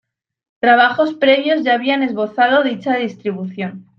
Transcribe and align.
Trabajos 0.59 1.13
previos 1.13 1.63
ya 1.63 1.75
habían 1.75 2.01
esbozado 2.01 2.63
dicha 2.63 2.95
distribución. 2.95 3.87